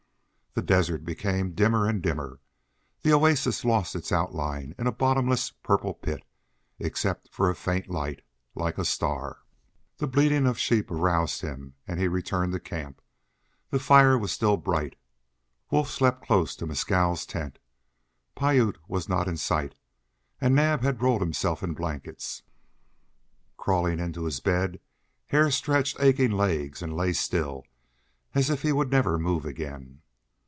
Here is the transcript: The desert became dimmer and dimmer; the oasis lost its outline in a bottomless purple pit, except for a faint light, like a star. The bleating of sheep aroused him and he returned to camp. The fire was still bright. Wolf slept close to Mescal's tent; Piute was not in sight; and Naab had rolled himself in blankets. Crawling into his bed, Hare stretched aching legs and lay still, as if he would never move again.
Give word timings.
The 0.53 0.61
desert 0.61 1.05
became 1.05 1.53
dimmer 1.53 1.87
and 1.87 2.01
dimmer; 2.01 2.41
the 3.03 3.13
oasis 3.13 3.63
lost 3.63 3.95
its 3.95 4.11
outline 4.11 4.75
in 4.77 4.85
a 4.85 4.91
bottomless 4.91 5.51
purple 5.51 5.93
pit, 5.93 6.25
except 6.77 7.29
for 7.33 7.49
a 7.49 7.55
faint 7.55 7.87
light, 7.87 8.21
like 8.53 8.77
a 8.77 8.83
star. 8.83 9.43
The 9.99 10.07
bleating 10.07 10.45
of 10.45 10.59
sheep 10.59 10.91
aroused 10.91 11.39
him 11.39 11.75
and 11.87 12.01
he 12.01 12.09
returned 12.09 12.51
to 12.51 12.59
camp. 12.59 13.01
The 13.69 13.79
fire 13.79 14.17
was 14.17 14.33
still 14.33 14.57
bright. 14.57 14.97
Wolf 15.69 15.89
slept 15.89 16.25
close 16.25 16.53
to 16.57 16.65
Mescal's 16.65 17.25
tent; 17.25 17.57
Piute 18.35 18.77
was 18.89 19.07
not 19.07 19.29
in 19.29 19.37
sight; 19.37 19.73
and 20.41 20.53
Naab 20.53 20.81
had 20.81 21.01
rolled 21.01 21.21
himself 21.21 21.63
in 21.63 21.73
blankets. 21.73 22.43
Crawling 23.55 24.01
into 24.01 24.25
his 24.25 24.41
bed, 24.41 24.81
Hare 25.27 25.49
stretched 25.49 26.01
aching 26.01 26.31
legs 26.31 26.81
and 26.81 26.93
lay 26.93 27.13
still, 27.13 27.63
as 28.35 28.49
if 28.49 28.63
he 28.63 28.73
would 28.73 28.91
never 28.91 29.17
move 29.17 29.45
again. 29.45 29.99